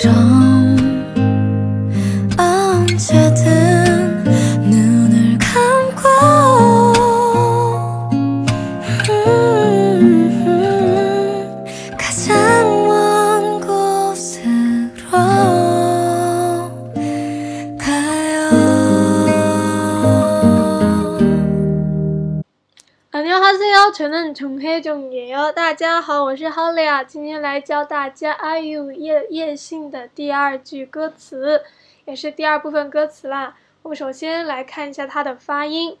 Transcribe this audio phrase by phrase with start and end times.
[0.00, 0.47] 让。
[23.27, 25.51] 안녕하세요， 저는정혜정예요。
[25.53, 31.63] 大家好，我是 Holly 啊，今天来教大家 Are you 叶叶信的第二句歌词，
[32.05, 33.57] 也是第二部分歌词啦。
[33.81, 35.97] 我们首先来看一下它的发音。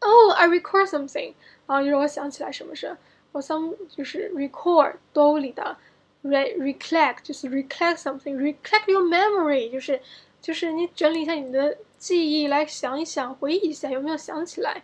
[0.00, 1.34] Oh, I recall something.
[1.66, 2.96] 啊，就是我想起来什么事，
[3.32, 5.76] 我 some 就是 recall 兜里的
[6.22, 10.00] ，re recollect 就是 recollect something，recollect your memory 就是
[10.40, 14.82] 就是你整理一下你的记忆，来想一想，回忆一下有没有想起来，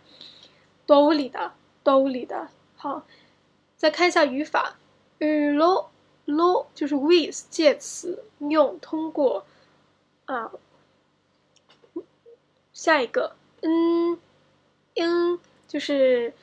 [0.85, 2.49] 兜里的兜里的。
[2.75, 3.05] 好，
[3.77, 4.75] 再看一下语法
[5.19, 5.87] ，lo
[6.27, 9.45] lo 就是 with 介词，用通过
[10.25, 10.51] 啊，
[12.73, 14.19] 下一个，嗯
[14.95, 16.33] ，in 就是。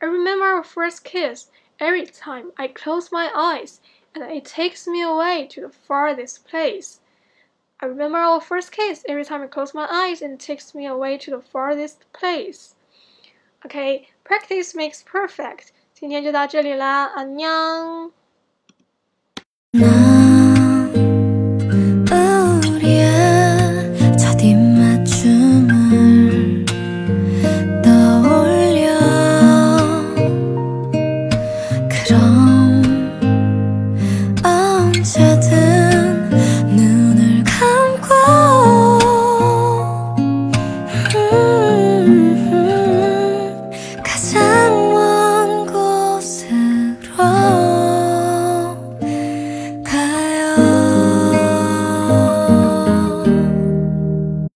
[0.00, 1.48] I remember our first kiss
[1.78, 3.80] every time I close my eyes
[4.14, 7.00] and it takes me away to the farthest place.
[7.80, 10.86] I remember our first kiss every time I close my eyes and it takes me
[10.86, 12.74] away to the farthest place.
[13.65, 15.67] OK，practice makes perfect.
[15.93, 18.11] 今天就到这里啦，安娘。